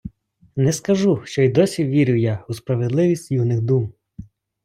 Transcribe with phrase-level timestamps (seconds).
[0.55, 3.93] Не скажу, що й досі вірю я у справедливість юних дум